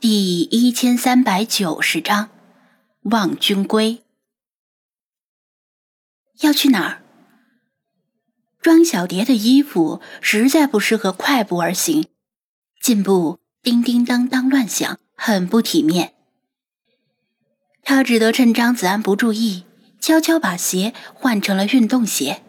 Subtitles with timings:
[0.00, 2.30] 第一千三百九十章，
[3.02, 4.02] 望君归。
[6.40, 7.02] 要去哪儿？
[8.62, 12.08] 庄小蝶的衣服实在不适合快步而行，
[12.80, 16.14] 进步叮叮当当乱响，很不体面。
[17.82, 19.66] 她只得趁张子安不注意，
[20.00, 22.42] 悄悄把鞋换成了运动鞋。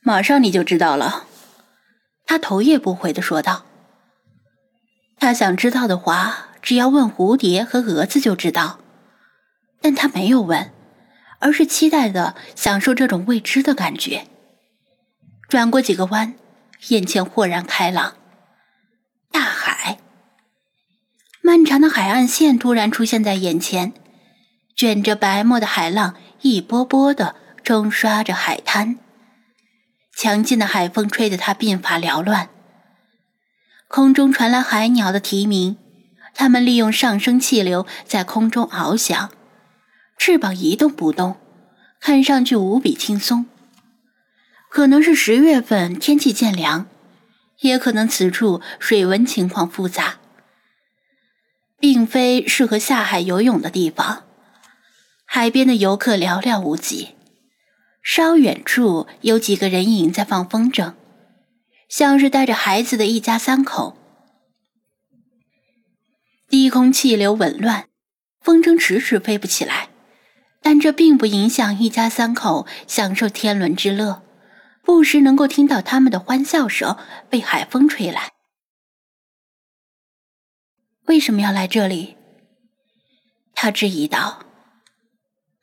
[0.00, 1.28] 马上你就知道了，
[2.24, 3.64] 他头也不回的说道。
[5.18, 8.78] 他想知道的话，只要问蝴蝶和蛾子就知道，
[9.80, 10.72] 但他没有问，
[11.40, 14.26] 而是期待的享受这种未知的感觉。
[15.48, 16.34] 转过几个弯，
[16.88, 18.14] 眼前豁然开朗，
[19.30, 19.98] 大海，
[21.40, 23.94] 漫长的海岸线突然出现在眼前，
[24.76, 28.98] 卷着白沫的海浪一波波的冲刷着海滩，
[30.16, 32.50] 强劲的海风吹得他鬓发缭乱。
[33.88, 35.76] 空中传来海鸟的啼鸣，
[36.34, 39.30] 它们利用上升气流在空中翱翔，
[40.18, 41.36] 翅膀一动不动，
[42.00, 43.46] 看上去无比轻松。
[44.68, 46.86] 可能是十月份天气渐凉，
[47.60, 50.16] 也可能此处水文情况复杂，
[51.78, 54.24] 并非适合下海游泳的地方。
[55.24, 57.14] 海边的游客寥寥无几，
[58.02, 60.92] 稍远处有几个人影在放风筝。
[61.88, 63.96] 像是带着孩子的一家三口，
[66.48, 67.88] 低空气流紊乱，
[68.40, 69.90] 风筝迟迟飞不起来，
[70.60, 74.22] 但这并不影响一家三口享受天伦之乐，
[74.82, 76.96] 不时能够听到他们的欢笑声
[77.30, 78.32] 被海风吹来。
[81.06, 82.16] 为什么要来这里？
[83.54, 84.44] 他质疑道：“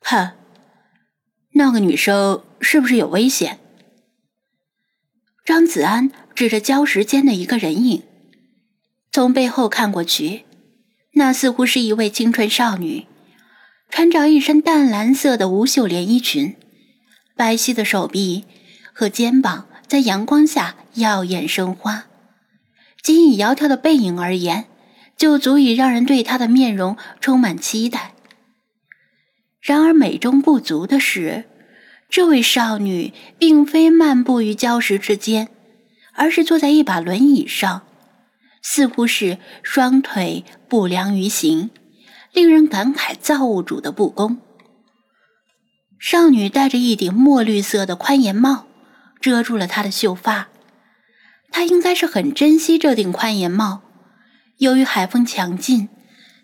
[0.00, 0.32] 哼，
[1.52, 3.60] 那个女生是不是有危险？”
[5.44, 8.02] 张子安指着礁石间的一个人影，
[9.12, 10.44] 从背后看过去，
[11.12, 13.06] 那似乎是一位青春少女，
[13.90, 16.56] 穿着一身淡蓝色的无袖连衣裙，
[17.36, 18.46] 白皙的手臂
[18.94, 22.06] 和肩膀在阳光下耀眼生花，
[23.02, 24.64] 仅以窈窕的背影而言，
[25.18, 28.14] 就足以让人对她的面容充满期待。
[29.60, 31.44] 然而美中不足的是。
[32.14, 35.48] 这位少女并非漫步于礁石之间，
[36.12, 37.82] 而是坐在一把轮椅上，
[38.62, 41.70] 似乎是双腿不良于行，
[42.32, 44.38] 令人感慨造物主的不公。
[45.98, 48.66] 少女戴着一顶墨绿色的宽檐帽，
[49.20, 50.46] 遮住了她的秀发。
[51.50, 53.82] 她应该是很珍惜这顶宽檐帽，
[54.58, 55.88] 由于海风强劲，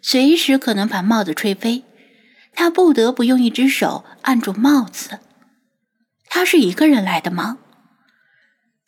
[0.02, 1.84] 随时可能把帽子吹飞，
[2.56, 5.20] 她不得不用一只手按住帽子。
[6.30, 7.58] 他是一个人来的吗？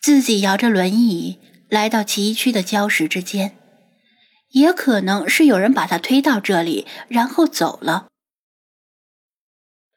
[0.01, 1.39] 自己摇着轮椅
[1.69, 3.57] 来到崎岖的礁石之间，
[4.51, 8.07] 也可能是有人把他推到这里，然后走了，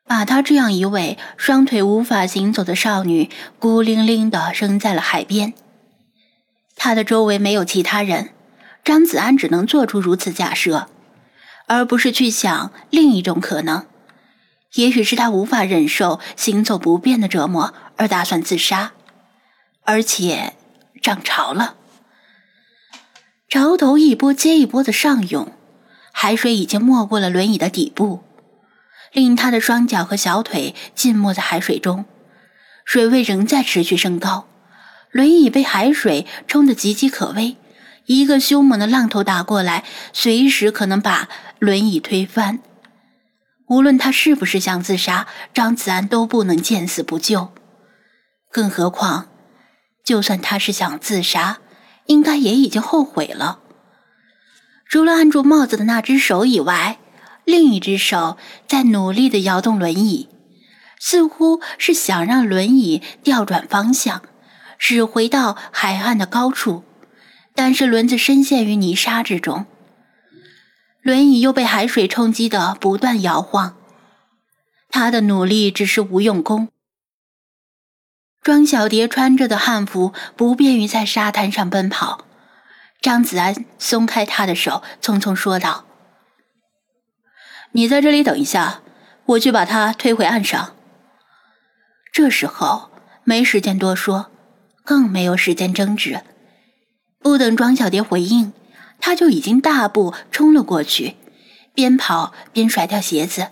[0.05, 3.31] 把他这样一位双腿无法行走的少女
[3.61, 5.55] 孤零零的扔在了海边。
[6.75, 8.31] 他的周围没有其他人，
[8.85, 10.89] 张子安只能做出如此假设，
[11.69, 13.87] 而不是去想另一种可能。
[14.77, 18.93] 也许是他无法忍受行走不便的折磨，而打算自杀，
[19.85, 20.55] 而且
[21.03, 21.75] 涨潮了。
[23.49, 25.53] 潮头一波接一波的上涌，
[26.13, 28.23] 海水已经没过了轮椅的底部，
[29.13, 32.05] 令他的双脚和小腿浸没在海水中，
[32.85, 34.47] 水位仍在持续升高。
[35.11, 37.57] 轮椅被海水冲得岌岌可危，
[38.05, 41.29] 一个凶猛的浪头打过来，随时可能把
[41.59, 42.59] 轮椅推翻。
[43.69, 47.53] 无论他是不是想自杀，张子安都不能见死不救。
[48.51, 49.29] 更何况，
[50.05, 51.59] 就算他是想自杀，
[52.07, 53.61] 应该也已经后悔了。
[54.89, 56.99] 除了按住帽子的那只手以外，
[57.45, 58.37] 另一只手
[58.69, 60.29] 在努力的摇动轮椅，
[61.01, 64.23] 似乎是想让轮椅调转方向，
[64.79, 66.85] 驶回到海岸的高处。
[67.55, 69.67] 但是轮子深陷于泥沙之中。
[71.07, 73.77] 轮椅又被海水冲击的不断摇晃，
[74.89, 76.67] 他的努力只是无用功。
[78.43, 82.25] 庄小蝶穿着的汉服不便于在沙滩上奔跑，
[83.01, 85.85] 张子安松开他的手，匆匆说道
[87.71, 88.83] ：“你在这里等一下，
[89.27, 90.75] 我去把他推回岸上。”
[92.13, 92.91] 这时候
[93.23, 94.33] 没时间多说，
[94.83, 96.23] 更没有时间争执。
[97.21, 98.53] 不等庄小蝶回应。
[99.07, 101.15] 他就已经大步冲了过去，
[101.73, 103.51] 边跑边甩掉鞋子，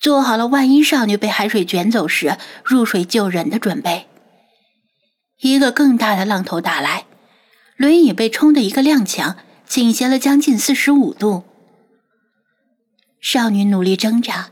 [0.00, 4.06] 做好了万一少女被海水卷走时入水救人的准备。
[5.42, 7.04] 一个更大的浪头打来，
[7.76, 9.34] 轮椅被冲的一个踉跄，
[9.66, 11.44] 倾斜了将近四十五度。
[13.20, 14.48] 少女努力挣扎，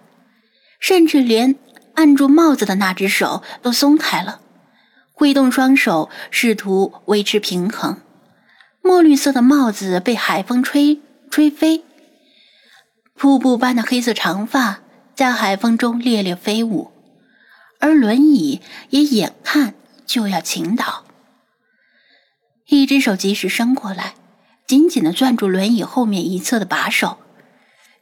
[0.79, 1.57] 甚至连
[1.95, 4.43] 按住帽子的那只手都松开了，
[5.15, 8.03] 挥动双手试图维持平衡。
[8.87, 11.83] 墨绿色的帽子被海风吹吹飞，
[13.17, 14.79] 瀑布般的黑色长发
[15.13, 16.93] 在海风中猎猎飞舞，
[17.81, 18.61] 而轮椅
[18.91, 19.75] 也眼看
[20.07, 21.05] 就要倾倒。
[22.69, 24.15] 一只手及时伸过来，
[24.69, 27.19] 紧紧的攥住轮椅后面一侧的把手。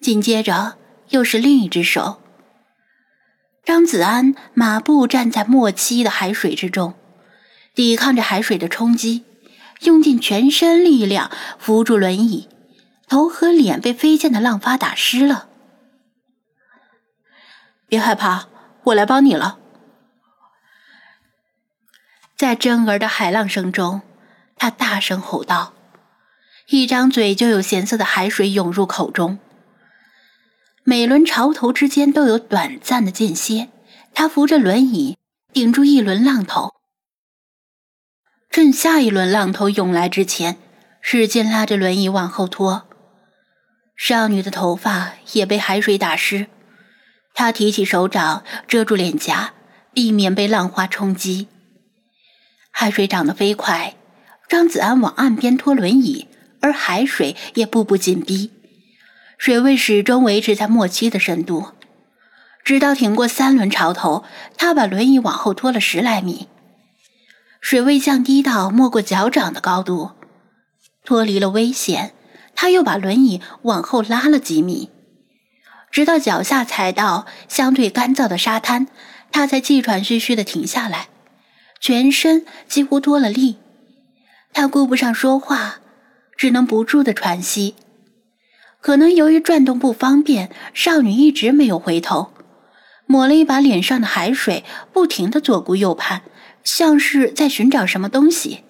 [0.02, 0.76] 紧接着
[1.08, 2.20] 又是另一只手。
[3.64, 6.92] 张子安马步站在墨漆的海水之中，
[7.74, 9.24] 抵抗着海水的冲击，
[9.84, 12.48] 用尽全身力量扶住轮椅，
[13.08, 15.48] 头和脸被飞溅的浪花打湿了。
[17.86, 18.48] 别害怕，
[18.84, 19.58] 我来帮你了。
[22.36, 24.02] 在震耳的海浪声中，
[24.56, 25.72] 他大声吼道，
[26.68, 29.38] 一张嘴就有咸涩的海水涌入口中。
[30.82, 33.70] 每轮潮头之间都有短暂的间歇，
[34.12, 35.16] 他扶着轮椅
[35.52, 36.73] 顶住一轮浪头，
[38.54, 40.58] 趁下一轮浪头涌来之前，
[41.00, 42.84] 使劲拉着轮椅往后拖。
[43.96, 46.46] 少女的头发也被海水打湿，
[47.34, 49.54] 她提起手掌遮住脸颊，
[49.92, 51.48] 避免被浪花冲击。
[52.70, 53.96] 海水涨得飞快，
[54.48, 56.28] 张子安往岸边拖轮椅，
[56.60, 58.52] 而海水也步步紧逼。
[59.36, 61.72] 水位始终维持在末期的深度，
[62.62, 64.22] 直到挺过三轮潮头，
[64.56, 66.46] 他把轮椅往后拖了十来米，
[67.64, 70.10] 水位降低到没过脚掌的高度，
[71.02, 72.12] 脱离了危险，
[72.54, 74.90] 他又把轮椅往后拉了几米，
[75.90, 78.86] 直到脚下踩到相对干燥的沙滩，
[79.32, 81.08] 他才气喘吁吁的停下来，
[81.80, 83.56] 全身几乎脱了力，
[84.52, 85.76] 他顾不上说话，
[86.36, 87.76] 只能不住的喘息。
[88.82, 92.30] 可能由于转动不方便，少女一直没有回头，
[93.06, 96.20] 抹了一把脸上的海水，不停的左顾右盼，
[96.64, 98.64] 像是在寻找什么东西。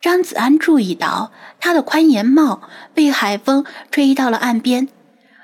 [0.00, 2.62] 张子安注意到他的宽檐帽
[2.94, 4.88] 被海风吹到了岸边，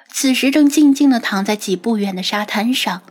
[0.09, 3.03] 此时正静静的躺在几步远的沙滩上，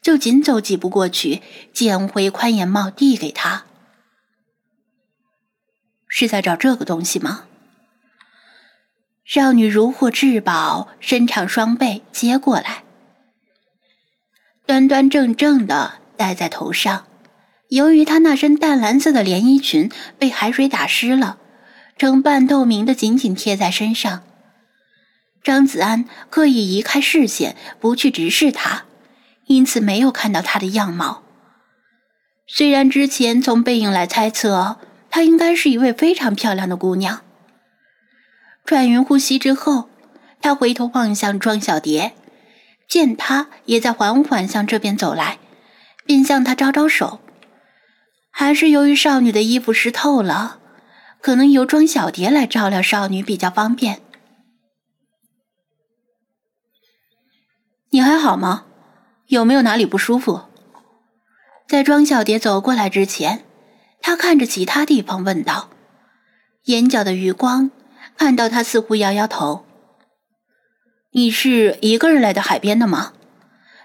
[0.00, 1.42] 就紧走几步过去，
[1.74, 3.66] 捡回宽檐帽递给他。
[6.08, 7.44] 是在找这个东西吗？
[9.26, 12.84] 少女如获至宝，伸长双背接过来，
[14.64, 17.04] 端端正正的戴在头上。
[17.68, 21.38] 由于她那身淡蓝色的连衣裙被海水打湿了，
[21.98, 24.22] 呈半透明的紧紧贴在身上。
[25.42, 28.84] 张子安刻意移开视线，不去直视她，
[29.46, 31.22] 因此没有看到她的样貌。
[32.48, 34.78] 虽然之前从背影来猜测，
[35.10, 37.22] 她应该是一位非常漂亮的姑娘。
[38.64, 39.88] 喘匀呼吸之后，
[40.40, 42.12] 他回头望向庄小蝶，
[42.88, 45.38] 见她也在缓缓向这边走来，
[46.06, 47.20] 便向她招招手。
[48.30, 50.60] 还是由于少女的衣服湿透了，
[51.20, 54.00] 可能由庄小蝶来照料少女比较方便。
[57.90, 58.64] 你还好吗？
[59.26, 60.42] 有没有哪里不舒服？
[61.66, 63.44] 在庄小蝶走过来之前，
[64.00, 65.70] 他看着其他地方问道，
[66.64, 67.70] 眼角的余光。
[68.16, 69.66] 看到他似乎摇摇头。
[71.10, 73.12] 你是一个人来到海边的吗？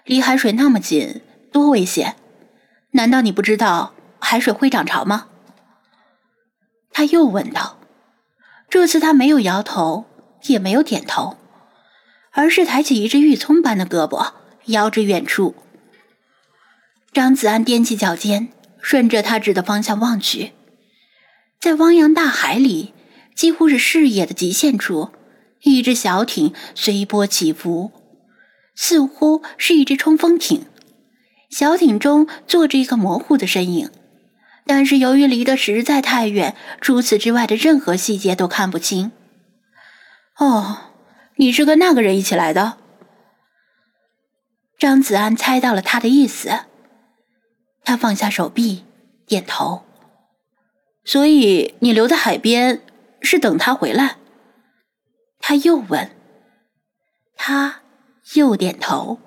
[0.05, 2.15] 离海水那么近，多危险！
[2.91, 5.27] 难道你不知道海水会涨潮吗？
[6.91, 7.79] 他又问道。
[8.69, 10.05] 这次他没有摇头，
[10.43, 11.37] 也没有点头，
[12.31, 14.33] 而是抬起一只玉葱般的胳膊，
[14.65, 15.55] 摇至远处。
[17.11, 18.49] 张子安踮起脚尖，
[18.81, 20.53] 顺着他指的方向望去，
[21.59, 22.93] 在汪洋大海里。
[23.33, 25.09] 几乎是视野的极限处，
[25.61, 27.91] 一只小艇随波起伏，
[28.75, 30.65] 似乎是一只冲锋艇。
[31.51, 33.91] 小艇中坐着一个模糊的身影，
[34.65, 39.11] 但是由于离得实在太远，除此之外的任何细节都看不清。
[40.37, 40.93] 哦，
[41.35, 42.77] 你是跟那个人一起来的？
[44.79, 46.61] 张子安猜到了他的意思，
[47.83, 48.85] 他放下手臂，
[49.27, 49.83] 点头。
[51.03, 52.81] 所以你留在海边。
[53.23, 54.15] 是等他回来，
[55.37, 56.09] 他又问，
[57.35, 57.81] 他
[58.33, 59.19] 又点头。